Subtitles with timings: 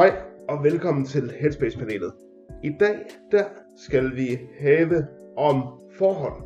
[0.00, 2.12] Hej og velkommen til Headspace-panelet.
[2.64, 2.96] I dag
[3.32, 3.44] der
[3.76, 5.06] skal vi have
[5.36, 5.62] om
[5.98, 6.42] forhold.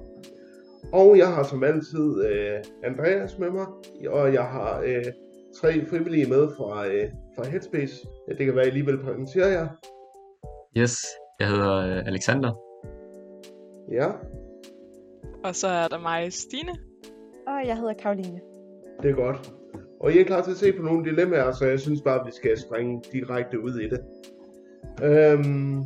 [0.92, 3.66] Og jeg har som altid øh, Andreas med mig,
[4.08, 5.04] og jeg har øh,
[5.60, 8.06] tre frivillige med fra, øh, fra Headspace.
[8.28, 9.68] Det kan være, at I lige vil præsentere jer.
[10.76, 10.96] Yes,
[11.40, 12.52] jeg hedder øh, Alexander.
[13.92, 14.08] Ja,
[15.44, 16.72] Og så er der mig, Stine.
[17.46, 18.40] Og jeg hedder Karoline.
[19.02, 19.54] det er godt.
[20.04, 22.26] Og I er klar til at se på nogle dilemmaer, så jeg synes bare, at
[22.26, 24.00] vi skal springe direkte ud i det.
[25.02, 25.82] Øhm,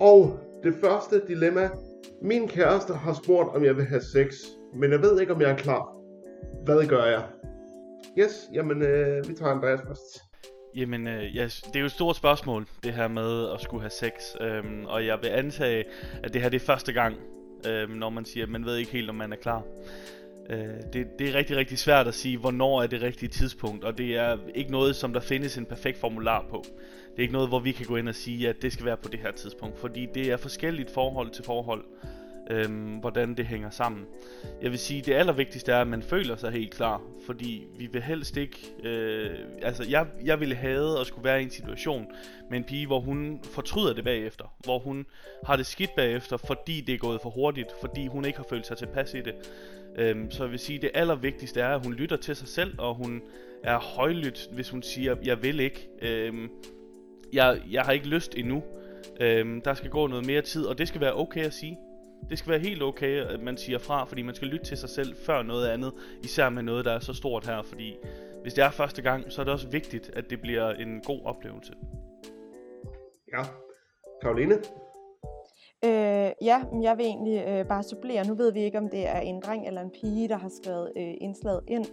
[0.00, 1.70] og det første dilemma.
[2.22, 4.34] Min kæreste har spurgt, om jeg vil have sex,
[4.74, 5.96] men jeg ved ikke, om jeg er klar.
[6.64, 7.22] Hvad gør jeg?
[8.18, 10.22] Yes, jamen øh, vi tager Andreas først.
[10.76, 13.90] Jamen, øh, ja, det er jo et stort spørgsmål, det her med at skulle have
[13.90, 14.12] sex.
[14.40, 15.84] Øhm, og jeg vil antage,
[16.22, 17.16] at det her det er første gang,
[17.68, 19.62] øhm, når man siger, at man ved ikke helt, om man er klar.
[20.50, 20.58] Øh,
[20.92, 24.16] det, det er rigtig, rigtig svært at sige, hvornår er det rigtige tidspunkt, og det
[24.16, 26.64] er ikke noget, som der findes en perfekt formular på.
[27.10, 28.96] Det er ikke noget, hvor vi kan gå ind og sige, at det skal være
[28.96, 31.84] på det her tidspunkt, fordi det er forskelligt forhold til forhold,
[32.50, 34.06] øhm, hvordan det hænger sammen.
[34.62, 38.02] Jeg vil sige, det allervigtigste er, at man føler sig helt klar, fordi vi vil
[38.02, 38.74] helst ikke...
[38.82, 39.30] Øh,
[39.62, 42.06] altså, jeg, jeg ville have at skulle være i en situation
[42.50, 45.06] med en pige, hvor hun fortryder det bagefter, hvor hun
[45.46, 48.66] har det skidt bagefter, fordi det er gået for hurtigt, fordi hun ikke har følt
[48.66, 49.34] sig tilpas i det.
[49.96, 52.94] Øhm, så jeg vil sige, det allervigtigste er, at hun lytter til sig selv, og
[52.94, 53.22] hun
[53.62, 55.88] er højlydt, hvis hun siger, jeg vil ikke.
[56.02, 56.50] Øhm,
[57.32, 58.62] jeg, jeg har ikke lyst endnu.
[59.20, 61.78] Øhm, der skal gå noget mere tid, og det skal være okay at sige.
[62.30, 64.88] Det skal være helt okay, at man siger fra, fordi man skal lytte til sig
[64.88, 67.96] selv før noget andet, især med noget, der er så stort her, fordi
[68.42, 71.20] hvis det er første gang, så er det også vigtigt, at det bliver en god
[71.24, 71.72] oplevelse.
[73.32, 73.42] Ja.
[74.22, 74.58] Karoline?
[75.84, 78.26] Øh, ja, men jeg vil egentlig øh, bare supplere.
[78.26, 80.92] Nu ved vi ikke, om det er en dreng eller en pige, der har skrevet
[80.96, 81.86] øh, indslaget ind.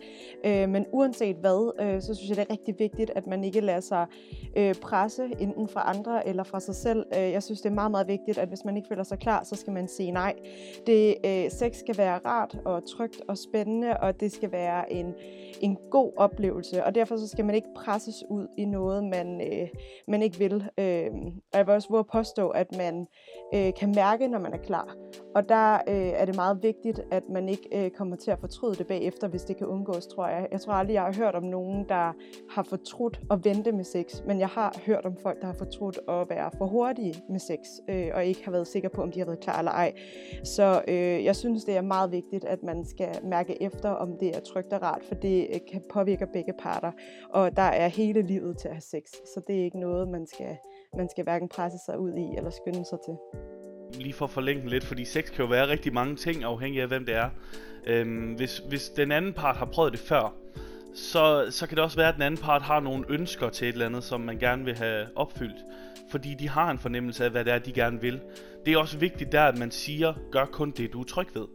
[0.46, 3.62] Øh, men uanset hvad, øh, så synes jeg, det er rigtig vigtigt, at man ikke
[3.62, 4.06] lader sig
[4.58, 7.06] øh, presse, enten fra andre eller fra sig selv.
[7.18, 9.44] Øh, jeg synes, det er meget, meget vigtigt, at hvis man ikke føler sig klar,
[9.44, 10.34] så skal man sige nej.
[10.88, 15.14] Det, øh, sex skal være rart og trygt og spændende, og det skal være en,
[15.62, 16.84] en god oplevelse.
[16.84, 19.68] Og derfor så skal man ikke presses ud i noget, man, øh,
[20.08, 20.64] man ikke vil.
[20.78, 21.12] Øh,
[21.54, 23.08] og jeg vil også våge at påstå, at man
[23.54, 24.96] øh, kan mærke, når man er klar.
[25.36, 28.76] Og der øh, er det meget vigtigt, at man ikke øh, kommer til at fortryde
[28.76, 30.48] det bagefter, hvis det kan undgås, tror jeg.
[30.52, 32.14] Jeg tror aldrig, jeg har hørt om nogen, der
[32.50, 36.00] har fortrudt at vente med sex, men jeg har hørt om folk, der har fortrudt
[36.08, 37.60] at være for hurtige med sex,
[37.90, 39.94] øh, og ikke har været sikre på, om de har været klar eller ej.
[40.44, 44.36] Så øh, jeg synes, det er meget vigtigt, at man skal mærke efter, om det
[44.38, 46.92] er trygt og rart, for det øh, kan påvirke begge parter.
[47.30, 49.04] Og der er hele livet til at have sex,
[49.34, 50.58] så det er ikke noget, man skal,
[50.98, 53.18] man skal hverken presse sig ud i eller skynde sig til
[53.96, 56.88] lige for at forlænge lidt, fordi sex kan jo være rigtig mange ting, afhængig af
[56.88, 57.30] hvem det er.
[57.88, 60.34] Øhm, hvis, hvis den anden part har prøvet det før,
[60.96, 63.74] så, så kan det også være, at den anden part har nogle ønsker til et
[63.74, 65.58] eller andet, som man gerne vil have opfyldt.
[66.12, 68.20] Fordi de har en fornemmelse af, hvad det er, de gerne vil.
[68.66, 71.46] Det er også vigtigt der, at man siger, gør kun det, du er tryg ved.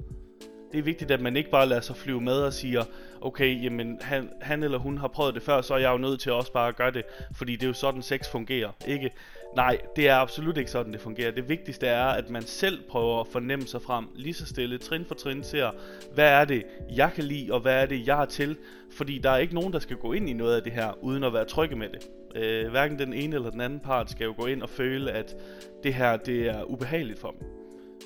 [0.76, 2.84] Det er vigtigt, at man ikke bare lader sig flyve med og siger,
[3.20, 6.20] okay, jamen han, han eller hun har prøvet det før, så er jeg jo nødt
[6.20, 7.02] til også bare at gøre det,
[7.36, 9.10] fordi det er jo sådan sex fungerer, ikke?
[9.56, 11.30] Nej, det er absolut ikke sådan, det fungerer.
[11.30, 15.04] Det vigtigste er, at man selv prøver at fornemme sig frem, lige så stille, trin
[15.04, 15.70] for trin, ser,
[16.14, 16.62] hvad er det,
[16.96, 18.56] jeg kan lide, og hvad er det, jeg har til,
[18.96, 21.24] fordi der er ikke nogen, der skal gå ind i noget af det her, uden
[21.24, 22.08] at være trygge med det.
[22.42, 25.36] Øh, hverken den ene eller den anden part skal jo gå ind og føle, at
[25.82, 27.55] det her, det er ubehageligt for dem.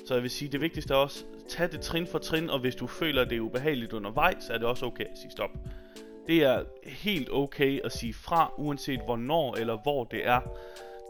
[0.05, 2.75] Så jeg vil sige, det vigtigste er også, tag det trin for trin, og hvis
[2.75, 5.49] du føler, det er ubehageligt undervejs, er det også okay at sige stop.
[6.27, 10.39] Det er helt okay at sige fra, uanset hvornår eller hvor det er.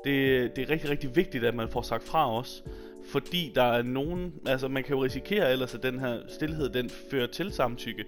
[0.04, 2.64] Det, det er rigtig, rigtig vigtigt, at man får sagt fra os.
[3.12, 6.90] Fordi der er nogen, altså man kan jo risikere ellers, at den her stillhed, den
[7.12, 8.06] fører til samtykke.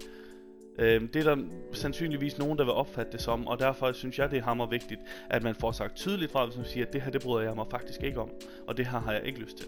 [0.79, 4.31] Øhm, det er der sandsynligvis nogen, der vil opfatte det som, og derfor synes jeg,
[4.31, 7.01] det er hammer vigtigt, at man får sagt tydeligt fra, hvis man siger, at det
[7.01, 8.29] her, det bryder jeg mig faktisk ikke om,
[8.67, 9.67] og det her har jeg ikke lyst til.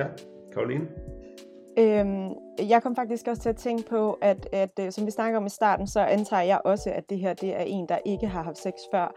[0.00, 0.06] Ja,
[0.52, 0.88] Karoline?
[1.78, 2.30] Øhm,
[2.68, 5.46] jeg kom faktisk også til at tænke på, at, at øh, som vi snakker om
[5.46, 8.42] i starten, så antager jeg også, at det her det er en, der ikke har
[8.42, 9.14] haft sex før.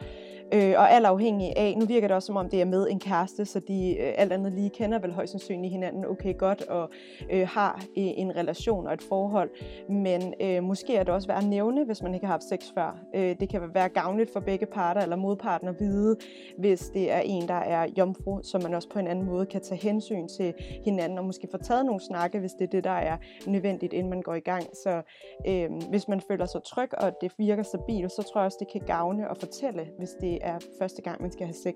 [0.53, 2.99] Øh, og alt afhængig af, nu virker det også som om det er med en
[2.99, 6.89] kæreste, så de øh, alt andet lige kender vel højst sandsynligt hinanden okay godt, og
[7.31, 9.49] øh, har øh, en relation og et forhold.
[9.89, 12.65] Men øh, måske er det også værd at nævne, hvis man ikke har haft sex
[12.73, 12.97] før.
[13.15, 16.15] Øh, det kan være gavnligt for begge parter eller modparten at vide,
[16.57, 19.61] hvis det er en, der er jomfru, så man også på en anden måde kan
[19.61, 20.53] tage hensyn til
[20.85, 23.17] hinanden, og måske få taget nogle snakke, hvis det er det, der er
[23.47, 24.63] nødvendigt, inden man går i gang.
[24.83, 25.01] Så
[25.47, 28.71] øh, hvis man føler sig tryg, og det virker stabilt, så tror jeg også, det
[28.71, 31.75] kan gavne at fortælle, hvis det er første gang, man skal have sex,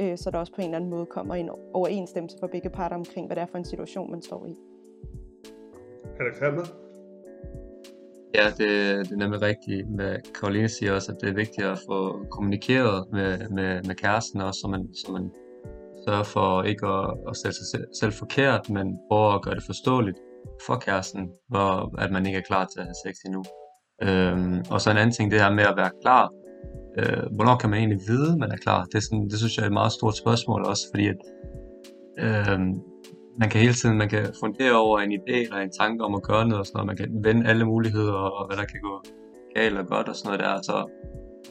[0.00, 2.96] øh, så der også på en eller anden måde kommer en overensstemmelse for begge parter
[2.96, 4.54] omkring, hvad det er for en situation, man står i.
[6.20, 6.64] Alexander?
[8.34, 8.68] Ja, det,
[9.06, 9.90] det er nemlig rigtigt.
[9.90, 14.40] Med Karoline siger også, at det er vigtigt at få kommunikeret med, med, med kæresten
[14.40, 15.30] også, så man, så man
[16.04, 19.62] sørger for ikke at, at stille sig selv, selv forkert, men prøver at gøre det
[19.66, 20.18] forståeligt
[20.66, 23.42] for kæresten, hvor, at man ikke er klar til at have sex endnu.
[24.02, 26.30] Øhm, og så en anden ting, det her med at være klar.
[26.98, 28.84] Øh, hvornår kan man egentlig vide, man er klar?
[28.84, 31.20] Det, er sådan, det synes jeg er et meget stort spørgsmål også, fordi at,
[32.24, 32.58] øh,
[33.40, 36.22] man kan hele tiden man kan fundere over en idé eller en tanke om at
[36.22, 36.86] gøre noget og sådan noget.
[36.86, 39.02] Man kan vende alle muligheder og hvad der kan gå
[39.54, 40.62] galt og godt og sådan noget der.
[40.62, 40.76] Så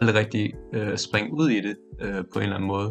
[0.01, 2.89] aldrig rigtig øh, springe ud i det øh, på en eller anden måde.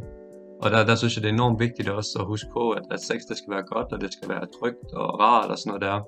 [0.62, 3.00] Og der, der synes jeg, det er enormt vigtigt også at huske på, at, at
[3.00, 5.82] sex det skal være godt, og det skal være trygt og rart og sådan noget
[5.88, 5.98] der.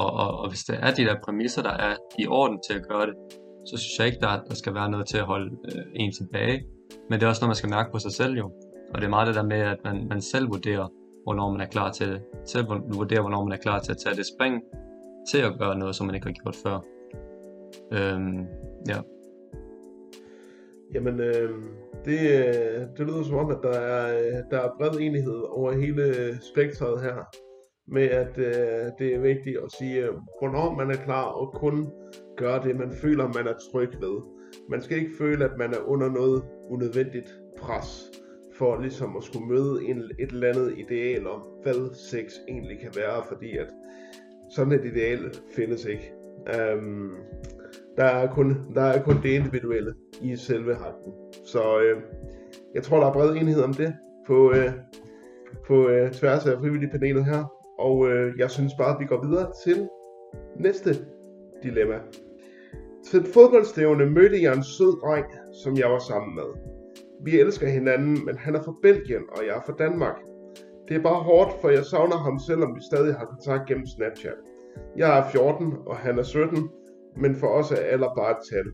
[0.00, 2.84] Og, og, og hvis det er de der præmisser, der er i orden til at
[2.88, 3.14] gøre det,
[3.66, 6.66] så synes jeg ikke, der, der skal være noget til at holde øh, en tilbage.
[7.08, 8.50] Men det er også noget, man skal mærke på sig selv jo.
[8.92, 10.88] Og det er meget det der med, at man, man selv vurderer,
[11.24, 12.22] hvornår man er klar til det.
[12.44, 14.62] Selv vurderer, hvornår man er klar til at tage det spring
[15.30, 16.78] til at gøre noget, som man ikke har gjort før.
[17.92, 18.46] Øhm,
[18.88, 19.00] ja.
[20.94, 21.50] Jamen, øh,
[22.04, 25.72] det, øh, det lyder som om, at der er, øh, der er bred enighed over
[25.72, 27.16] hele øh, spektret her,
[27.88, 30.04] med at øh, det er vigtigt at sige,
[30.38, 31.92] hvornår man er klar og kun
[32.40, 34.16] gøre det, man føler, man er tryg ved.
[34.68, 38.10] Man skal ikke føle, at man er under noget unødvendigt pres
[38.60, 42.92] for ligesom at skulle møde en, et eller andet ideal om, hvad sex egentlig kan
[42.96, 43.66] være, fordi at
[44.50, 45.20] sådan et ideal
[45.56, 46.12] findes ikke.
[46.74, 47.16] Um,
[47.96, 51.12] der, er kun, der er kun det individuelle i selve retten.
[51.44, 52.02] Så øh,
[52.74, 53.94] jeg tror, der er bred enighed om det
[54.26, 54.72] på, øh,
[55.66, 57.44] på øh, tværs af frivillige panelet her.
[57.78, 59.88] Og øh, jeg synes bare, at vi går videre til
[60.56, 60.90] næste
[61.62, 61.94] dilemma.
[63.04, 65.26] Til et fodboldstævne mødte jeg en sød dreng,
[65.62, 66.48] som jeg var sammen med.
[67.24, 70.16] Vi elsker hinanden, men han er fra Belgien, og jeg er fra Danmark.
[70.88, 74.38] Det er bare hårdt, for jeg savner ham, selvom vi stadig har kontakt gennem Snapchat.
[74.96, 76.70] Jeg er 14, og han er 17,
[77.16, 78.66] men for os er alder bare et tal.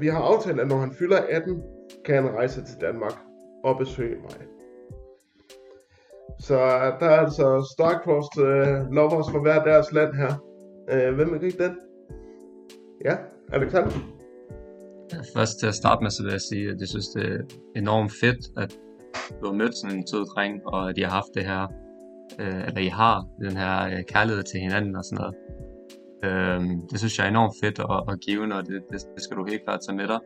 [0.00, 1.62] Vi har aftalt, at når han fylder 18,
[2.04, 3.14] kan han rejse til Danmark
[3.64, 4.36] og besøge mig.
[6.40, 6.54] Så
[7.00, 10.32] der er altså Starcrossed uh, lovers fra hver deres land her.
[10.92, 11.76] Uh, hvem er ikke den?
[13.04, 13.16] Ja,
[13.52, 13.90] Alexander?
[15.36, 17.38] Først til at starte med, så vil jeg sige, at jeg synes, det er
[17.76, 18.78] enormt fedt, at
[19.40, 21.62] du har mødt sådan en sød dreng, og at I har haft det her,
[22.40, 25.34] øh, eller I har den her øh, kærlighed til hinanden og sådan noget.
[26.24, 26.60] Øh,
[26.90, 29.44] det synes jeg er enormt fedt og, og givende, og det, det, det skal du
[29.44, 30.20] helt klart tage med dig.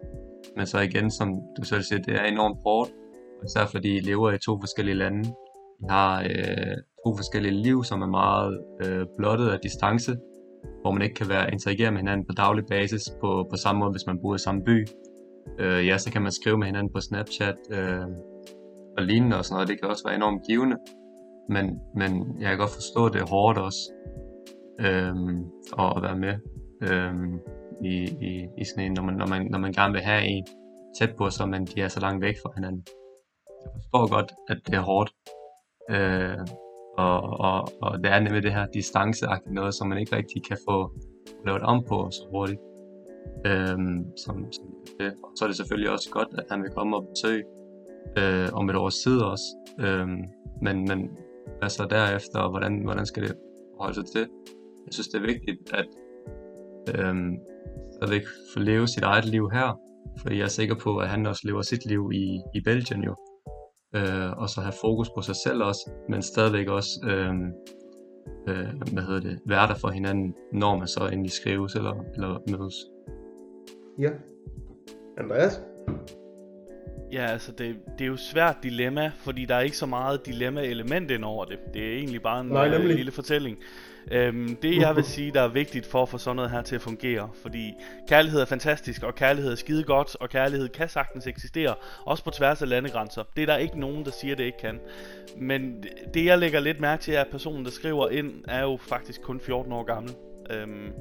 [0.57, 2.91] Men så igen, som du selv siger, det er enormt hårdt,
[3.45, 5.29] især fordi I lever i to forskellige lande.
[5.81, 6.77] I har øh,
[7.07, 10.17] to forskellige liv, som er meget øh, blottet af distance,
[10.81, 13.91] hvor man ikke kan være interagere med hinanden på daglig basis på, på samme måde,
[13.91, 14.87] hvis man bor i samme by.
[15.59, 18.07] Øh, ja, så kan man skrive med hinanden på Snapchat øh,
[18.97, 19.69] og lignende og sådan noget.
[19.69, 20.77] Det kan også være enormt givende.
[21.49, 23.83] Men, men jeg kan godt forstå, at det er hårdt også
[24.81, 25.15] øh,
[25.79, 26.35] at være med
[26.89, 27.15] øh,
[27.85, 27.95] i,
[28.31, 30.47] i, i sådan en, når man, når, man, når man gerne vil have en
[30.99, 32.85] tæt på sig, men de er så langt væk fra hinanden.
[33.65, 35.11] Jeg forstår godt, at det er hårdt.
[35.91, 36.39] Øh,
[36.99, 40.57] og, og, og det er nemlig det her distanceagtige noget, som man ikke rigtig kan
[40.69, 40.93] få
[41.47, 42.61] lavet om på så hurtigt.
[43.47, 44.65] Øhm, som, som
[45.01, 45.15] det.
[45.23, 47.45] Og så er det selvfølgelig også godt, at han vil komme og besøge
[48.19, 49.45] øh, om et års tid også.
[49.81, 50.23] Øhm,
[50.63, 51.11] men, men
[51.59, 53.35] hvad så derefter, og hvordan, hvordan skal det
[53.81, 54.29] holde sig til?
[54.87, 55.87] Jeg synes, det er vigtigt, at
[56.95, 57.37] øhm,
[57.95, 59.81] stadigvæk få leve sit eget liv her,
[60.21, 63.15] for jeg er sikker på, at han også lever sit liv i, i Belgien jo
[63.97, 67.35] øh, og så have fokus på sig selv også, men stadigvæk også øh,
[68.49, 72.39] øh, hvad hedder det, være der for hinanden, når man så endelig skrives eller, eller
[72.51, 72.75] mødes.
[73.99, 74.11] Ja.
[75.19, 75.63] Andreas?
[77.13, 81.11] Ja, altså det, det er jo svært dilemma, fordi der er ikke så meget dilemma-element
[81.11, 81.59] ind over det.
[81.75, 83.59] Det er egentlig bare en Nej, øh, lille fortælling.
[84.11, 86.75] Øhm, det jeg vil sige, der er vigtigt for at få sådan noget her til
[86.75, 87.75] at fungere, fordi
[88.09, 91.75] kærlighed er fantastisk, og kærlighed er skide godt, og kærlighed kan sagtens eksistere,
[92.05, 93.23] også på tværs af landegrænser.
[93.37, 94.81] Det er der ikke nogen, der siger, det ikke kan.
[95.37, 95.85] Men
[96.15, 99.23] det jeg lægger lidt mærke til, er, at personen, der skriver ind, er jo faktisk
[99.23, 100.13] kun 14 år gammel.
[100.51, 100.93] Øhm,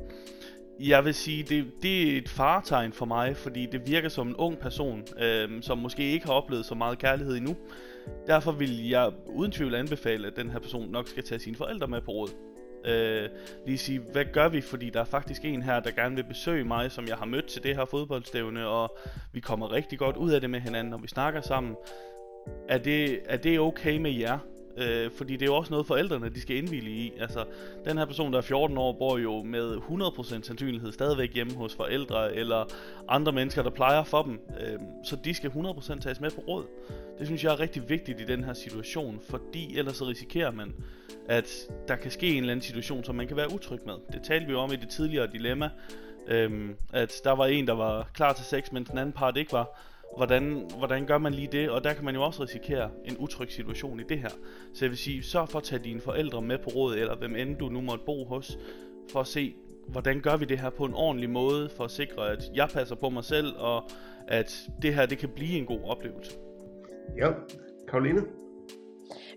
[0.80, 4.36] jeg vil sige, det, det er et faretegn for mig, fordi det virker som en
[4.36, 7.56] ung person, øh, som måske ikke har oplevet så meget kærlighed endnu.
[8.28, 11.88] Derfor vil jeg uden tvivl anbefale, at den her person nok skal tage sine forældre
[11.88, 12.30] med på råd
[12.88, 13.30] øh,
[13.66, 14.62] lige sige, hvad gør vi?
[14.62, 17.46] Fordi der er faktisk en her, der gerne vil besøge mig, som jeg har mødt
[17.46, 18.98] til det her fodboldstævne, og
[19.34, 21.76] vi kommer rigtig godt ud af det med hinanden, og vi snakker sammen.
[22.70, 24.40] Er det, er det okay med jer?
[24.78, 27.14] Øh, fordi det er jo også noget forældrene, de skal indvillige i.
[27.20, 27.46] Altså,
[27.86, 31.76] den her person, der er 14 år, bor jo med 100% sandsynlighed stadigvæk hjemme hos
[31.76, 32.66] forældre eller
[33.10, 34.40] andre mennesker, der plejer for dem.
[34.60, 36.66] Øh, så de skal 100% tages med på råd.
[37.20, 40.74] Det synes jeg er rigtig vigtigt i den her situation, fordi ellers så risikerer man,
[41.30, 41.50] at
[41.88, 43.94] der kan ske en eller anden situation, som man kan være utryg med.
[44.14, 45.70] Det talte vi jo om i det tidligere dilemma,
[46.28, 49.52] Øhm, at der var en, der var klar til sex, men den anden part ikke
[49.52, 49.80] var.
[50.16, 51.70] Hvordan, hvordan gør man lige det?
[51.70, 54.30] Og der kan man jo også risikere en utryg situation i det her.
[54.74, 57.36] Så jeg vil sige, sørg for at tage dine forældre med på råd, eller hvem
[57.36, 58.58] end du nu måtte bo hos,
[59.12, 59.56] for at se,
[59.88, 62.96] hvordan gør vi det her på en ordentlig måde, for at sikre, at jeg passer
[62.96, 63.84] på mig selv, og
[64.28, 66.38] at det her det kan blive en god oplevelse.
[67.18, 67.32] Ja,
[67.88, 68.22] Karoline?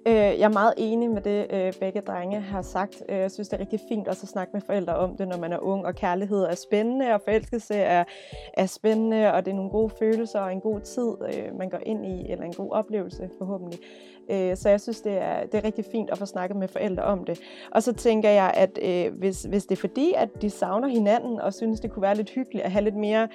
[0.07, 3.03] Øh, jeg er meget enig med det, øh, begge drenge har sagt.
[3.09, 5.39] Øh, jeg synes, det er rigtig fint også at snakke med forældre om det, når
[5.39, 8.05] man er ung, og kærlighed er spændende, og forelskelse er,
[8.55, 11.81] er spændende, og det er nogle gode følelser og en god tid, øh, man går
[11.87, 13.81] ind i, eller en god oplevelse forhåbentlig.
[14.31, 17.03] Øh, så jeg synes, det er, det er rigtig fint at få snakket med forældre
[17.03, 17.41] om det.
[17.71, 21.41] Og så tænker jeg, at øh, hvis, hvis det er fordi, at de savner hinanden,
[21.41, 23.29] og synes, det kunne være lidt hyggeligt at have lidt mere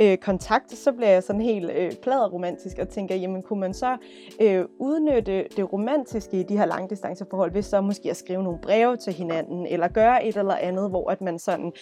[0.00, 3.96] øh, kontakt, så bliver jeg sådan helt øh, romantisk og tænker, jamen kunne man så
[4.40, 8.96] øh, udnytte det romantiske i de her langdistanceforhold, hvis så måske at skrive nogle breve
[8.96, 11.72] til hinanden, eller gøre et eller andet, hvor at man sådan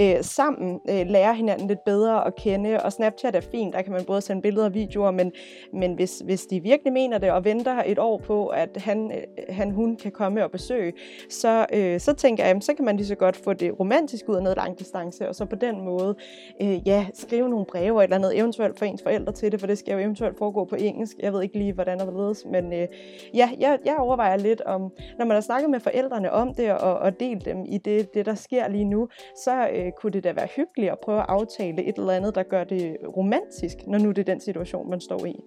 [0.00, 3.92] øh, sammen øh, lærer hinanden lidt bedre at kende, og Snapchat er fint, der kan
[3.92, 5.32] man både sende billeder og videoer, men,
[5.72, 9.44] men hvis, hvis de virkelig mener det, og venter et år på, at han, øh,
[9.48, 10.92] han hun kan komme og besøge,
[11.30, 14.36] så, øh, så tænker jeg, så kan man lige så godt få det romantisk ud
[14.36, 16.14] af noget langdistance, og så på den måde,
[16.62, 19.78] øh, ja, skrive nogle breve eller noget eventuelt for ens forældre til det, for det
[19.78, 21.16] skal jo eventuelt foregå på engelsk.
[21.18, 22.88] Jeg ved ikke lige, hvordan det ledes, men øh,
[23.34, 26.98] ja, jeg, jeg overvejer lidt om, når man har snakket med forældrene om det, og,
[26.98, 29.08] og delt dem i det, det, der sker lige nu,
[29.44, 32.42] så øh, kunne det da være hyggeligt at prøve at aftale et eller andet, der
[32.42, 35.40] gør det romantisk, når nu det er den situation, man står i.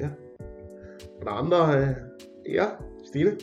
[0.00, 0.08] Ja.
[1.22, 1.78] Er der andre?
[1.78, 1.96] Øh...
[2.54, 2.66] Ja,
[3.06, 3.36] Stine?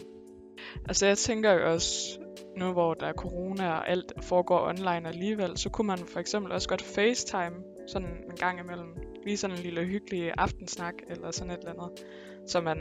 [0.87, 2.19] Altså jeg tænker jo også,
[2.57, 6.51] nu hvor der er corona og alt foregår online alligevel, så kunne man for eksempel
[6.51, 7.55] også godt FaceTime
[7.87, 8.95] sådan en gang imellem.
[9.25, 12.05] Lige sådan en lille hyggelig aftensnak eller sådan et eller andet.
[12.47, 12.77] Så man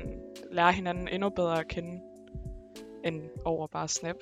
[0.50, 2.00] lærer hinanden endnu bedre at kende
[3.04, 4.16] end over bare Snap.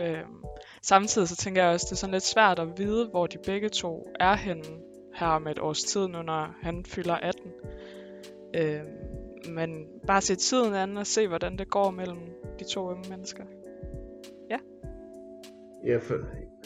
[0.00, 0.44] Øhm,
[0.82, 3.68] samtidig så tænker jeg også, det er sådan lidt svært at vide, hvor de begge
[3.68, 4.64] to er henne
[5.14, 7.52] her om et års tid, nu når han fylder 18.
[8.54, 9.05] Øhm,
[9.48, 12.18] men bare se tiden an og se, hvordan det går mellem
[12.58, 13.44] de to unge mennesker.
[14.50, 14.58] Ja.
[15.86, 16.14] Ja, for,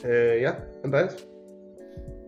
[0.05, 0.53] øh, ja,
[0.85, 1.27] Andreas?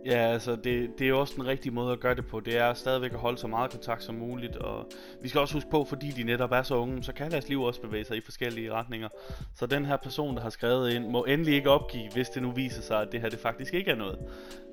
[0.05, 2.39] Ja, altså det, det er jo også den rigtige måde at gøre det på.
[2.39, 4.55] Det er stadigvæk at holde så meget kontakt som muligt.
[4.55, 4.91] Og
[5.21, 7.61] vi skal også huske på, fordi de netop er så unge, så kan deres liv
[7.61, 9.09] også bevæge sig i forskellige retninger.
[9.55, 12.51] Så den her person, der har skrevet ind, må endelig ikke opgive, hvis det nu
[12.51, 14.17] viser sig, at det her det faktisk ikke er noget.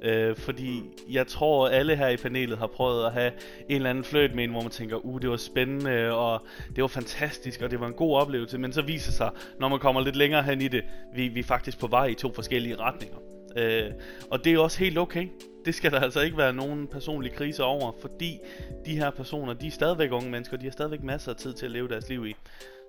[0.02, 3.32] Øh, fordi jeg tror, at alle her i panelet har prøvet at have
[3.68, 6.46] en eller anden fløjt med en, hvor man tænker, uh, det var spændende, og
[6.76, 8.58] det var fantastisk, og det var en god oplevelse.
[8.58, 10.84] Men så viser sig, når man kommer lidt længere hen i det,
[11.14, 13.16] vi, vi er faktisk på vej i to forskellige retninger.
[13.56, 13.90] Øh,
[14.30, 15.28] og det er også helt okay.
[15.64, 18.38] Det skal der altså ikke være nogen personlig krise over, fordi
[18.86, 21.66] de her personer, de er stadigvæk unge mennesker, de har stadigvæk masser af tid til
[21.66, 22.34] at leve deres liv i.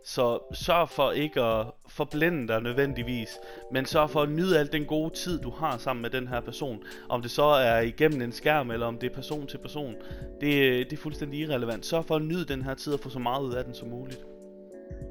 [0.04, 3.30] Så sørg for ikke at forblænde dig nødvendigvis,
[3.72, 6.42] men sørg for at nyde al den gode tid, du har sammen med den her
[6.42, 6.84] person.
[7.10, 9.96] Om det så er igennem en skærm, eller om det er person til person,
[10.42, 10.52] det,
[10.90, 11.86] det er fuldstændig irrelevant.
[11.86, 13.90] Sørg for at nyde den her tid og få så meget ud af den som
[13.90, 14.26] muligt.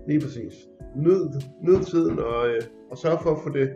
[0.08, 0.52] Lige præcis.
[0.96, 1.28] Nyd,
[1.62, 3.70] nyd tiden og, øh, og sørg for at få det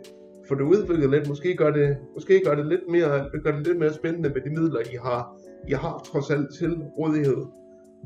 [0.49, 3.79] få det udviklet lidt, måske gør det, måske gør det lidt mere, gør det lidt
[3.79, 7.45] mere spændende med de midler, I har, I har trods alt til rådighed,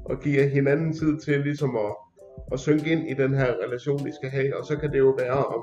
[0.04, 1.97] og giver hinanden tid til ligesom at,
[2.52, 5.14] at synke ind i den her relation, I skal have, og så kan det jo
[5.18, 5.62] være om,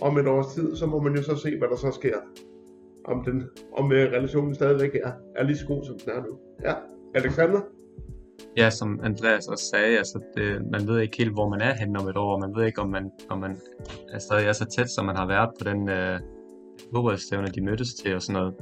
[0.00, 2.16] om et års tid, så må man jo så se, hvad der så sker.
[3.04, 6.38] Om, den, om øh, relationen stadigvæk er, er lige så god, som den er nu.
[6.64, 6.74] Ja,
[7.14, 7.60] Alexander?
[8.56, 11.98] Ja, som Andreas også sagde, altså det, man ved ikke helt, hvor man er henne
[12.00, 12.38] om et år.
[12.38, 13.56] Man ved ikke, om man, om man
[14.12, 16.20] er stadig er så tæt, som man har været på den øh,
[16.94, 18.54] fodboldstævne, de mødtes til og sådan noget.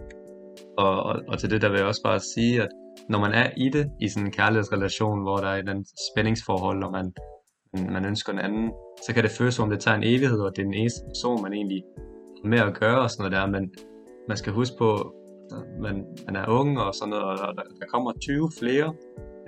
[0.78, 2.68] Og, og, og til det der vil jeg også bare sige, at
[3.08, 6.92] når man er i det, i sådan en kærlighedsrelation, hvor der er en spændingsforhold, og
[6.92, 7.12] man,
[7.92, 8.72] man ønsker en anden,
[9.06, 11.42] så kan det føles som, det tager en evighed, og det er den eneste person,
[11.42, 11.82] man egentlig
[12.42, 13.70] har med at gøre og sådan noget der, men
[14.28, 14.90] man skal huske på,
[15.52, 18.94] at man, man er ung og sådan noget, og der, der kommer 20 flere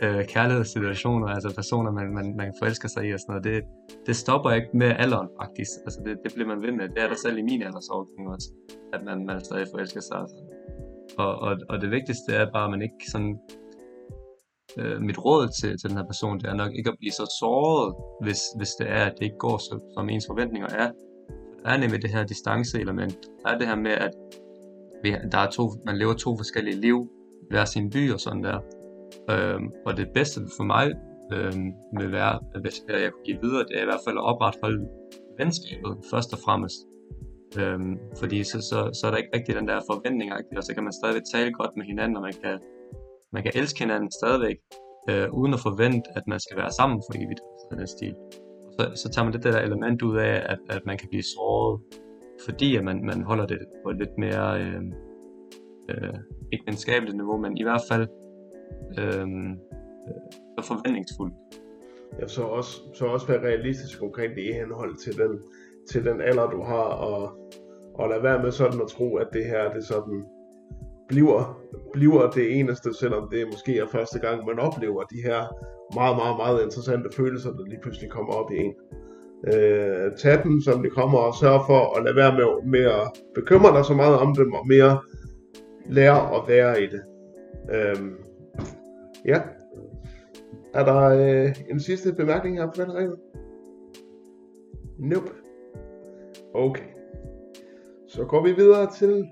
[0.03, 3.65] øh, kærlighedssituationer, altså personer, man, man, man forelsker sig i og sådan noget, det,
[4.07, 5.71] det stopper ikke med alderen faktisk.
[5.87, 6.89] Altså det, det bliver man ved med.
[6.89, 8.49] Det er der selv i min aldersordning også,
[8.95, 10.19] at man, man stadig forelsker sig.
[10.19, 10.37] Altså.
[11.19, 13.39] Og, og, og det vigtigste er bare, at man ikke sådan...
[14.79, 17.37] Øh, mit råd til, til den her person, det er nok ikke at blive så
[17.41, 20.91] såret, hvis, hvis det er, at det ikke går, så, som ens forventninger er.
[21.63, 23.19] Der er nemlig det her distanceelement.
[23.43, 24.11] Der er det her med, at
[25.03, 27.11] vi, der er to, man lever to forskellige liv,
[27.51, 28.59] hver sin by og sådan der.
[29.31, 30.87] Øhm, og det bedste for mig
[31.33, 34.89] øhm, vil være, hvis jeg kunne give videre, det er i hvert fald at opretholde
[35.39, 36.81] venskabet først og fremmest.
[37.61, 40.85] Øhm, fordi så, så, så er der ikke rigtig den der forventning, og så kan
[40.85, 42.59] man stadigvæk tale godt med hinanden, og man kan,
[43.33, 44.57] man kan elske hinanden stadigvæk,
[45.11, 47.43] øh, uden at forvente, at man skal være sammen for evigt.
[47.63, 48.15] Sådan en stil.
[48.77, 51.81] Så, så tager man det der element ud af, at, at man kan blive såret,
[52.47, 54.83] fordi at man, man holder det på et lidt mere, øh,
[55.91, 56.15] øh,
[56.53, 58.09] ikke venskabeligt niveau, men i hvert fald
[58.99, 59.21] øh,
[60.59, 61.35] øh, forventningsfuldt.
[62.21, 65.41] Ja, så også, så også være realistisk omkring det i henhold til den,
[65.91, 67.53] til den alder, du har, og,
[67.95, 70.25] og lade være med sådan at tro, at det her det sådan
[71.09, 75.41] bliver, bliver det eneste, selvom det måske er første gang, man oplever de her
[75.95, 78.75] meget, meget, meget interessante følelser, der lige pludselig kommer op i en.
[79.53, 83.07] Øh, tag dem, som de kommer, og sørg for at lade være med, med at
[83.35, 84.99] bekymre dig så meget om dem, og mere
[85.91, 87.03] lære at være i det.
[87.75, 88.26] Øh,
[89.27, 89.43] ja.
[90.75, 93.17] Er der øh, en sidste bemærkning her på den regel?
[94.99, 95.31] Nope.
[96.55, 96.85] Okay.
[98.09, 99.27] Så går vi videre til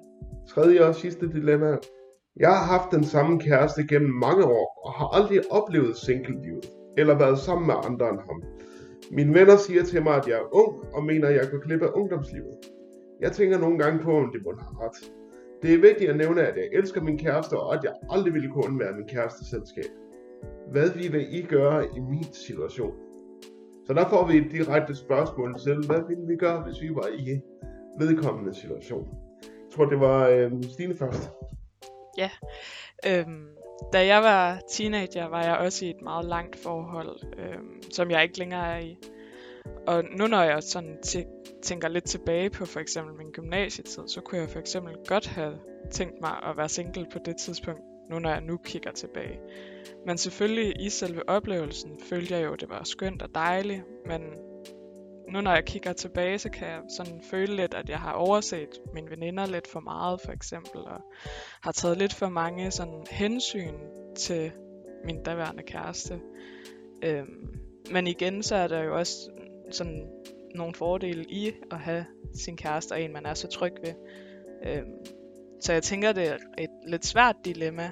[0.48, 1.76] tredje og sidste dilemma.
[2.36, 6.66] Jeg har haft den samme kæreste gennem mange år, og har aldrig oplevet single-livet,
[6.98, 8.42] eller været sammen med andre end ham.
[9.12, 11.82] Mine venner siger til mig, at jeg er ung, og mener, at jeg går glip
[11.82, 12.54] af ungdomslivet.
[13.20, 15.12] Jeg tænker nogle gange på, om det må have ret.
[15.64, 18.50] Det er vigtigt at nævne, at jeg elsker min kæreste, og at jeg aldrig ville
[18.50, 19.90] kunne undvære min kæreste selskab.
[20.71, 22.94] Hvad ville I gøre i min situation?
[23.87, 27.09] Så der får vi et direkte spørgsmål til, hvad ville vi gøre, hvis vi var
[27.18, 27.40] i
[27.99, 29.09] vedkommende situation?
[29.42, 31.30] Jeg tror, det var øh, Stine først.
[32.18, 32.30] Ja.
[33.06, 33.49] Øhm,
[33.92, 38.23] da jeg var teenager, var jeg også i et meget langt forhold, øhm, som jeg
[38.23, 38.99] ikke længere er i.
[39.87, 40.99] Og nu når jeg sådan
[41.62, 45.59] tænker lidt tilbage på for eksempel min gymnasietid, så kunne jeg for eksempel godt have
[45.90, 47.80] tænkt mig at være single på det tidspunkt,
[48.11, 49.40] nu når jeg nu kigger tilbage.
[50.06, 54.21] Men selvfølgelig i selve oplevelsen følte jeg jo, at det var skønt og dejligt, men
[55.28, 58.68] nu når jeg kigger tilbage, så kan jeg sådan føle lidt, at jeg har overset
[58.94, 61.00] mine veninder lidt for meget, for eksempel, og
[61.62, 63.75] har taget lidt for mange sådan hensyn
[64.16, 64.52] til
[65.04, 66.21] min daværende kæreste.
[67.02, 69.30] Øhm, men igen, så er der jo også
[69.71, 70.11] sådan
[70.54, 73.94] nogle fordele i at have sin kæreste og en, man er så tryg ved.
[74.66, 75.04] Øhm,
[75.61, 77.90] så jeg tænker, det er et lidt svært dilemma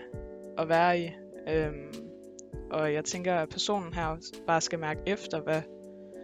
[0.58, 1.10] at være i.
[1.48, 1.94] Øhm,
[2.70, 5.62] og jeg tænker, at personen her bare skal mærke efter, hvad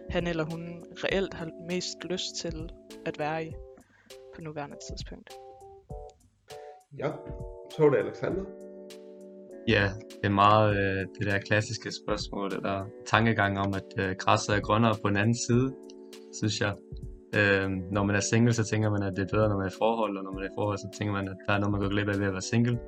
[0.09, 2.71] han eller hun reelt har mest lyst til
[3.05, 3.55] at være i
[4.35, 5.33] på nuværende tidspunkt.
[6.97, 7.11] Ja,
[7.71, 8.68] så var det Alexander.
[9.69, 9.85] Ja,
[10.21, 14.59] det er meget øh, det der klassiske spørgsmål, eller tankegang om, at øh, græsset er
[14.59, 15.73] grønnere på den anden side,
[16.33, 16.73] synes jeg.
[17.35, 19.71] Øh, når man er single, så tænker man, at det er bedre, når man er
[19.71, 21.71] i forhold, og når man er i forhold, så tænker man, at der er noget,
[21.71, 22.79] man går glip af ved at være single.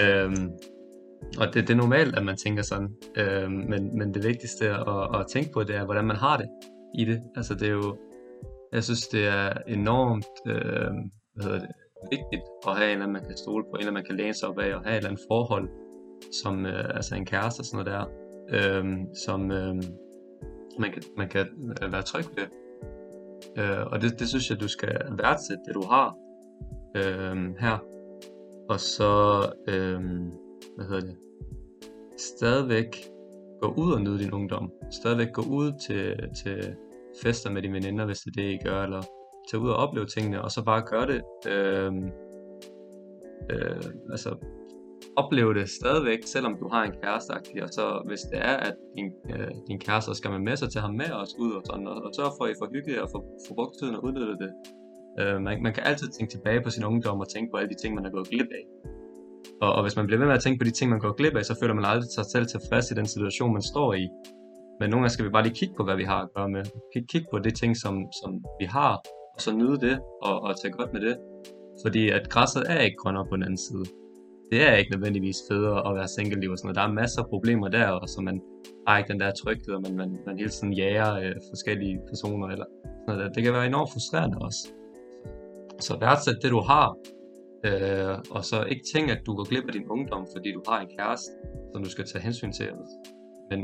[0.00, 0.30] Øh,
[1.40, 5.20] og det, det er normalt, at man tænker sådan, øh, men, men det vigtigste at,
[5.20, 6.48] at tænke på, det er, hvordan man har det
[6.98, 7.22] i det.
[7.36, 7.96] Altså det er jo,
[8.72, 10.90] jeg synes, det er enormt øh,
[11.34, 11.68] hvad hedder det,
[12.10, 14.16] vigtigt at have en eller anden, man kan stole på, en eller anden, man kan
[14.16, 15.68] læne sig op af, og have et eller andet forhold,
[16.42, 18.04] som øh, altså en kæreste og sådan noget der,
[18.56, 18.84] øh,
[19.24, 19.74] som øh,
[20.78, 21.46] man, kan, man kan
[21.82, 22.46] øh, være tryg ved.
[23.58, 26.16] Øh, og det, det synes jeg, du skal værdsætte, det du har
[26.96, 27.78] øh, her.
[28.68, 30.00] Og så, øh,
[30.76, 31.16] hvad hedder det,
[32.16, 32.96] stadigvæk
[33.60, 34.72] gå ud og nyde din ungdom.
[34.90, 36.74] Stadigvæk gå ud til, til
[37.22, 39.02] fester med dine veninder, hvis det er det, I gør, eller
[39.50, 41.20] tage ud og opleve tingene, og så bare gøre det,
[41.52, 41.92] øh,
[43.50, 44.30] øh, altså
[45.16, 47.30] opleve det stadigvæk, selvom du har en kæreste,
[47.62, 50.82] og så hvis det er, at din, øh, din kæreste skal man med, så tage
[50.82, 53.08] ham med os ud og sådan, og, og sørge for, at I får hyggeligt og
[53.12, 54.52] for, for brugt tiden og udnytte det.
[55.20, 57.78] Øh, man, man kan altid tænke tilbage på sin ungdom og tænke på alle de
[57.82, 58.64] ting, man har gået glip af.
[59.62, 61.36] Og, og hvis man bliver ved med at tænke på de ting, man går glip
[61.36, 64.04] af, så føler man aldrig sig selv tilfreds i den situation, man står i.
[64.80, 66.64] Men nogle gange skal vi bare lige kigge på, hvad vi har at gøre med.
[66.92, 68.30] Kig, kigge på de ting, som, som
[68.60, 68.92] vi har,
[69.40, 71.16] så nyde det, og, og tage godt med det.
[71.84, 73.84] Fordi at græsset er ikke grønnere på den anden side.
[74.52, 76.76] Det er ikke nødvendigvis federe at være single og sådan noget.
[76.80, 78.36] Der er masser af problemer der, og så man
[78.86, 82.46] har ikke den der tryghed, og man, man, man hele tiden jager øh, forskellige personer.
[82.54, 82.66] Eller
[83.08, 83.34] sådan noget.
[83.34, 84.62] Det kan være enormt frustrerende også.
[85.86, 86.86] Så værdsæt det, du har,
[87.68, 90.78] øh, og så ikke tænk, at du går glip af din ungdom, fordi du har
[90.80, 91.30] en kæreste,
[91.72, 92.68] som du skal tage hensyn til.
[93.50, 93.60] Men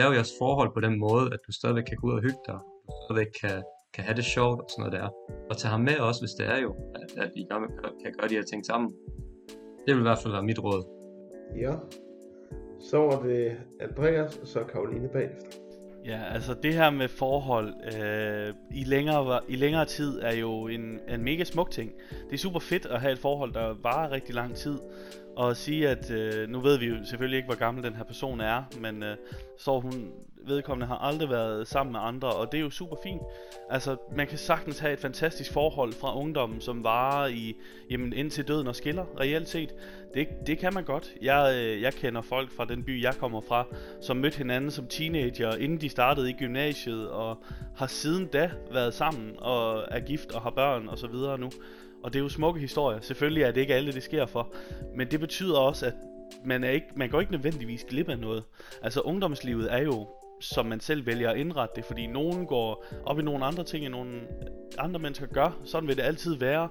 [0.00, 2.58] lav jeres forhold på den måde, at du stadigvæk kan gå ud og hygge dig.
[2.86, 3.56] Du stadigvæk kan
[3.94, 5.08] kan have det sjovt og sådan noget der.
[5.50, 7.60] Og tage ham med også, hvis det er jo, at, at I kan,
[8.02, 8.92] kan gøre de her ting sammen.
[9.86, 10.82] Det vil i hvert fald være mit råd.
[11.56, 11.74] Ja.
[12.80, 15.46] Så var det Andreas, og så Karoline bagefter.
[16.04, 21.00] Ja, altså det her med forhold øh, i, længere, i længere tid er jo en,
[21.08, 21.92] en mega smuk ting.
[22.26, 24.78] Det er super fedt at have et forhold, der varer rigtig lang tid.
[25.36, 28.04] Og at sige, at øh, nu ved vi jo selvfølgelig ikke, hvor gammel den her
[28.04, 29.16] person er, men øh,
[29.58, 29.92] står hun
[30.46, 33.22] vedkommende har aldrig været sammen med andre, og det er jo super fint.
[33.70, 37.56] Altså, man kan sagtens have et fantastisk forhold fra ungdommen, som varer i,
[37.90, 39.74] jamen, indtil døden og skiller, reelt set.
[40.14, 41.12] Det, det kan man godt.
[41.22, 43.66] Jeg, øh, jeg kender folk fra den by, jeg kommer fra,
[44.00, 47.38] som mødte hinanden som teenager, inden de startede i gymnasiet, og
[47.76, 51.50] har siden da været sammen, og er gift og har børn og så videre nu.
[52.02, 53.00] Og det er jo smukke historier.
[53.00, 54.54] Selvfølgelig er det ikke alle, det sker for.
[54.96, 55.94] Men det betyder også, at
[56.44, 58.42] man, er ikke, man går ikke nødvendigvis glip af noget.
[58.82, 60.08] Altså ungdomslivet er jo
[60.42, 63.84] som man selv vælger at indrette det, fordi nogen går op i nogle andre ting,
[63.84, 64.20] end nogle
[64.78, 65.58] andre mennesker gør.
[65.64, 66.68] Sådan vil det altid være.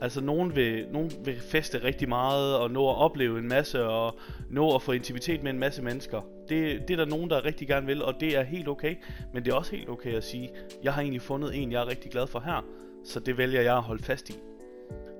[0.00, 4.18] Altså nogen vil, nogen vil feste rigtig meget og nå at opleve en masse og
[4.50, 6.20] nå at få intimitet med en masse mennesker.
[6.48, 8.96] Det, det er der nogen, der rigtig gerne vil, og det er helt okay.
[9.34, 10.50] Men det er også helt okay at sige,
[10.82, 12.64] jeg har egentlig fundet en, jeg er rigtig glad for her,
[13.04, 14.34] så det vælger jeg at holde fast i.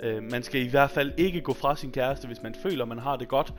[0.03, 2.99] Øh, man skal i hvert fald ikke gå fra sin kæreste, hvis man føler, man
[2.99, 3.53] har det godt,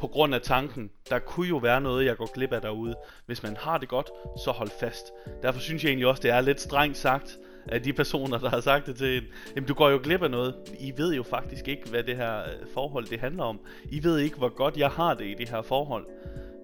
[0.00, 2.94] på grund af tanken, der kunne jo være noget, jeg går glip af derude.
[3.26, 4.10] Hvis man har det godt,
[4.44, 5.12] så hold fast.
[5.42, 8.60] Derfor synes jeg egentlig også, det er lidt strengt sagt, af de personer, der har
[8.60, 9.22] sagt det til en,
[9.56, 10.54] jamen du går jo glip af noget.
[10.80, 13.60] I ved jo faktisk ikke, hvad det her øh, forhold det handler om.
[13.90, 16.06] I ved ikke, hvor godt jeg har det i det her forhold.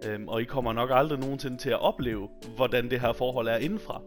[0.06, 3.56] Øhm, og I kommer nok aldrig nogensinde til at opleve, hvordan det her forhold er
[3.56, 4.02] indenfra.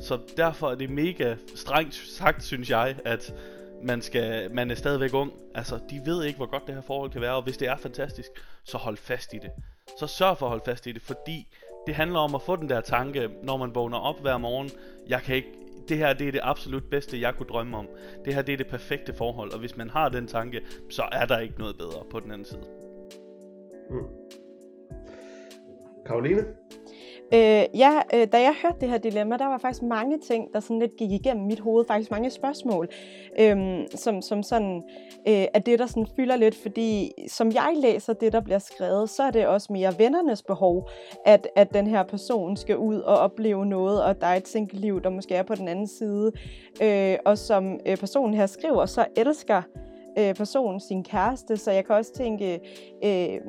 [0.00, 3.34] Så derfor er det mega strengt sagt, synes jeg, at
[3.82, 5.32] man, skal, man er stadigvæk ung.
[5.54, 7.76] Altså, de ved ikke, hvor godt det her forhold kan være, og hvis det er
[7.76, 8.30] fantastisk,
[8.64, 9.50] så hold fast i det.
[9.98, 11.48] Så sørg for at holde fast i det, fordi
[11.86, 14.70] det handler om at få den der tanke, når man vågner op hver morgen,
[15.08, 15.48] jeg kan ikke,
[15.88, 17.88] det her det er det absolut bedste, jeg kunne drømme om.
[18.24, 20.60] Det her det er det perfekte forhold, og hvis man har den tanke,
[20.90, 22.64] så er der ikke noget bedre på den anden side.
[23.90, 24.06] Mm.
[26.06, 26.44] Karoline?
[27.34, 30.60] Øh, ja, øh, da jeg hørte det her dilemma, der var faktisk mange ting, der
[30.60, 31.84] sådan lidt gik igennem mit hoved.
[31.86, 32.88] Faktisk mange spørgsmål,
[33.38, 33.56] øh,
[33.94, 34.82] som, som sådan
[35.28, 36.54] øh, er det, der sådan fylder lidt.
[36.54, 40.88] Fordi som jeg læser det, der bliver skrevet, så er det også mere vennernes behov,
[41.24, 45.02] at, at den her person skal ud og opleve noget, og der er et single-liv,
[45.02, 46.32] der måske er på den anden side.
[46.82, 49.62] Øh, og som øh, personen her skriver, så elsker
[50.18, 52.60] øh, person, sin kæreste, så jeg kan også tænke...
[53.04, 53.40] Øh,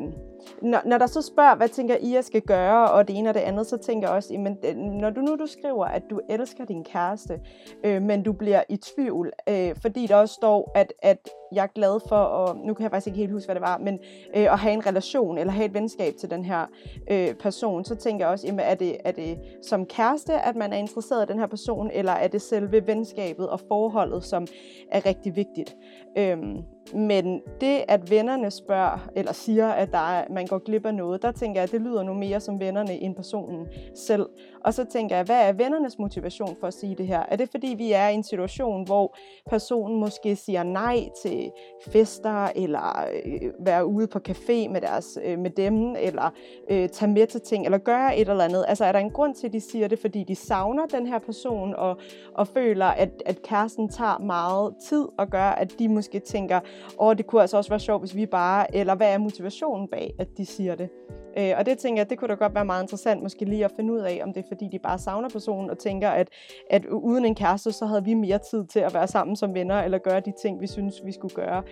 [0.61, 3.33] når, når der så spørger, hvad tænker I, jeg skal gøre, og det ene og
[3.33, 6.19] det andet, så tænker jeg også, jamen, øh, når du nu du skriver, at du
[6.29, 7.39] elsker din kæreste,
[7.83, 11.67] øh, men du bliver i tvivl, øh, fordi der også står, at, at jeg er
[11.67, 13.99] glad for, og nu kan jeg faktisk ikke helt huske, hvad det var, men
[14.35, 16.65] øh, at have en relation, eller have et venskab til den her
[17.11, 20.73] øh, person, så tænker jeg også, jamen, er det, er det som kæreste, at man
[20.73, 24.47] er interesseret i den her person, eller er det selve venskabet og forholdet, som
[24.91, 25.75] er rigtig vigtigt?
[26.17, 30.95] Øhm, men det, at vennerne spørger, eller siger, at der er, man går glip af
[30.95, 34.25] noget, der tænker jeg, at det lyder nu mere som vennerne end personen selv.
[34.63, 37.23] Og så tænker jeg, hvad er vennernes motivation for at sige det her?
[37.27, 39.15] Er det fordi, vi er i en situation, hvor
[39.49, 41.51] personen måske siger nej til
[41.87, 46.29] fester, eller øh, være ude på café med, deres, øh, med dem, eller
[46.69, 48.65] øh, tage med til ting, eller gøre et eller andet?
[48.67, 51.19] Altså er der en grund til, at de siger det, fordi de savner den her
[51.19, 51.97] person, og,
[52.33, 56.59] og føler, at, at kæresten tager meget tid, og gør, at de måske tænker,
[56.97, 60.13] og det kunne altså også være sjovt, hvis vi bare, eller hvad er motivationen bag,
[60.19, 60.89] at de siger det?
[61.37, 63.71] Øh, og det tænker jeg, det kunne da godt være meget interessant måske lige at
[63.75, 66.29] finde ud af, om det er fordi, de bare savner personen og tænker, at,
[66.69, 69.81] at uden en kæreste, så havde vi mere tid til at være sammen som venner,
[69.81, 71.63] eller gøre de ting, vi synes, vi skulle gøre.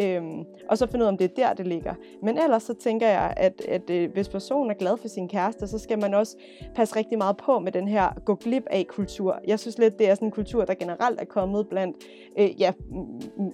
[0.00, 1.94] Øhm, og så finde ud af, om det er der, det ligger.
[2.22, 5.66] Men ellers så tænker jeg, at, at, at hvis personen er glad for sin kæreste,
[5.66, 6.36] så skal man også
[6.74, 9.40] passe rigtig meget på med den her gå glip af kultur.
[9.46, 11.96] Jeg synes lidt, det er sådan en kultur, der generelt er kommet blandt,
[12.38, 12.72] øh, ja,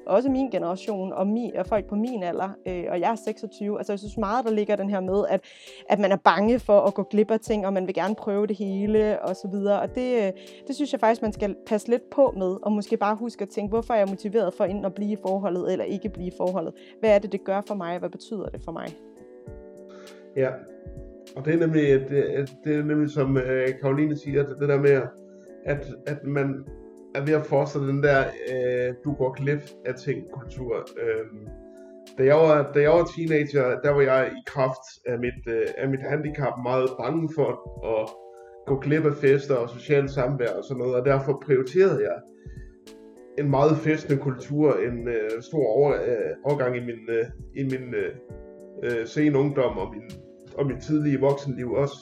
[0.07, 3.79] også min generation og, mi, og folk på min alder, øh, og jeg er 26.
[3.79, 5.41] Altså jeg synes meget, der ligger den her med, at
[5.89, 8.47] at man er bange for at gå glip af ting, og man vil gerne prøve
[8.47, 9.81] det hele, og så videre.
[9.81, 10.33] Og det, øh,
[10.67, 13.49] det synes jeg faktisk, man skal passe lidt på med, og måske bare huske at
[13.49, 16.33] tænke, hvorfor er jeg motiveret for enten at blive i forholdet, eller ikke blive i
[16.37, 16.75] forholdet?
[17.01, 18.87] Hvad er det, det gør for mig, hvad betyder det for mig?
[20.37, 20.49] Ja,
[21.37, 24.81] og det er nemlig, det, det er nemlig som øh, Karoline siger, det, det der
[24.81, 25.03] med,
[25.65, 26.65] at, at man
[27.15, 30.77] er ved at fortsætte den der, øh, du går glip af ting, kultur.
[30.77, 31.27] Øh,
[32.21, 35.67] da jeg var, da jeg var teenager, der var jeg i kraft af mit, øh,
[35.79, 37.49] af mit handicap meget bange for
[37.99, 38.09] at
[38.67, 42.19] gå glip af fester og socialt samvær og sådan noget, og derfor prioriterede jeg
[43.39, 47.25] en meget festende kultur, en øh, stor over, øh, overgang i min, øh,
[47.57, 48.13] i min øh,
[48.85, 50.11] øh, sene ungdom og min,
[50.55, 51.97] og min tidlige voksenliv også.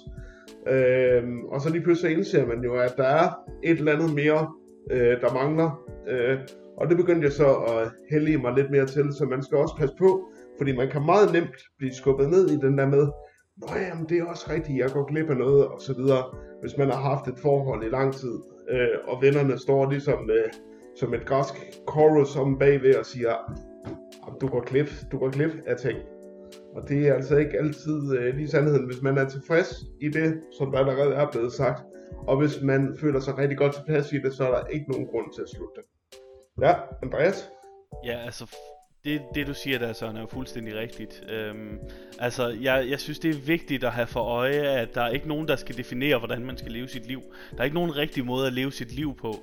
[0.68, 3.28] Øh, og så lige pludselig indser man jo, at der er
[3.64, 4.52] et eller andet mere,
[4.90, 5.85] øh, der mangler.
[6.09, 6.38] Øh,
[6.81, 9.77] og det begyndte jeg så at hælde mig lidt mere til, så man skal også
[9.79, 10.11] passe på,
[10.59, 13.07] fordi man kan meget nemt blive skubbet ned i den der med,
[13.61, 16.25] Nå jamen, det er også rigtigt, jeg går glip af noget, og så videre,
[16.61, 18.35] hvis man har haft et forhold i lang tid,
[18.71, 20.53] øh, og vennerne står ligesom øh,
[20.97, 21.55] som et græsk
[21.91, 23.35] chorus om bagved og siger,
[24.41, 25.99] du går glip, du går glip af ting.
[26.77, 28.87] Og det er altså ikke altid øh, lige sandheden.
[28.87, 31.83] Hvis man er tilfreds i det, som der allerede er blevet sagt,
[32.29, 35.07] og hvis man føler sig rigtig godt tilpas i det, så er der ikke nogen
[35.07, 35.85] grund til at slutte det.
[36.62, 37.51] Ja, Andreas?
[38.05, 38.57] Ja, altså,
[39.05, 41.23] det, det du siger der, Søren, er jo fuldstændig rigtigt.
[41.29, 41.79] Øhm,
[42.18, 45.29] altså, jeg, jeg synes, det er vigtigt at have for øje, at der er ikke
[45.29, 47.23] nogen, der skal definere, hvordan man skal leve sit liv.
[47.53, 49.35] Der er ikke nogen rigtig måde at leve sit liv på.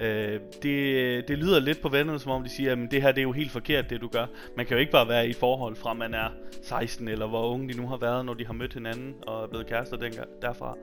[0.00, 3.18] Øh, det, det lyder lidt på vennerne, som om de siger, at det her det
[3.18, 4.26] er jo helt forkert, det du gør.
[4.56, 6.28] Man kan jo ikke bare være i forhold fra, man er
[6.62, 9.46] 16, eller hvor unge de nu har været, når de har mødt hinanden og er
[9.46, 9.96] blevet kærester
[10.42, 10.76] derfra.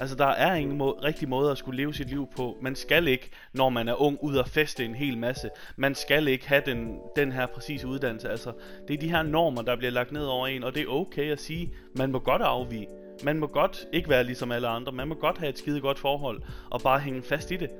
[0.00, 2.56] Altså, der er ingen må- rigtig måde at skulle leve sit liv på.
[2.62, 5.50] Man skal ikke, når man er ung, ud og feste en hel masse.
[5.76, 8.28] Man skal ikke have den, den her præcise uddannelse.
[8.28, 8.52] Altså,
[8.88, 11.32] det er de her normer, der bliver lagt ned over en, og det er okay
[11.32, 12.86] at sige, man må godt afvige.
[13.24, 14.92] Man må godt ikke være ligesom alle andre.
[14.92, 17.70] Man må godt have et skide godt forhold, og bare hænge fast i det.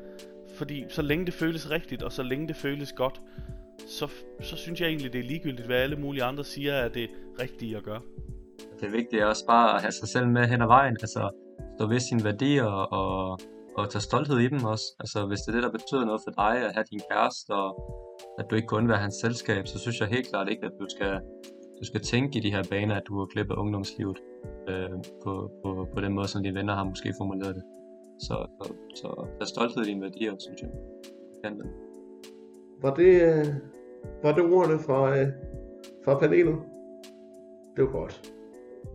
[0.55, 3.21] Fordi så længe det føles rigtigt, og så længe det føles godt,
[3.89, 4.09] så,
[4.41, 7.11] så synes jeg egentlig, det er ligegyldigt, hvad alle mulige andre siger, er det
[7.41, 8.01] rigtige at gøre.
[8.81, 10.97] Det vigtige er også bare at have sig selv med hen ad vejen.
[11.01, 11.31] Altså,
[11.77, 13.39] stå ved sine værdier og,
[13.77, 14.85] og tage stolthed i dem også.
[15.01, 17.71] Altså, hvis det er det, der betyder noget for dig, at have din kæreste, og
[18.39, 20.87] at du ikke kun være hans selskab, så synes jeg helt klart ikke, at du
[20.89, 21.13] skal,
[21.81, 24.19] du skal tænke i de her baner, at du har klippet ungdomslivet
[24.69, 27.63] øh, på, på, på den måde, som dine venner har måske formuleret det.
[28.27, 30.71] Så, så, så tag stolthed i dine værdier, synes jeg.
[31.45, 31.67] Kan det.
[32.83, 33.47] Var det, øh,
[34.23, 35.29] var det ordene fra, øh,
[36.05, 36.59] fra panelet?
[37.77, 38.33] Det var godt.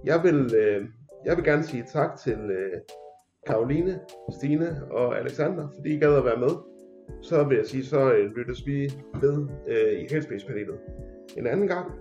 [0.05, 0.85] Jeg vil, øh,
[1.25, 2.81] jeg vil gerne sige tak til øh,
[3.47, 3.99] Karoline,
[4.37, 6.53] Stine og Alexander, fordi I gad at være med.
[7.21, 10.79] Så vil jeg sige, så øh, lyttes vi ved øh, i Headspace-panelet
[11.37, 11.91] en anden gang.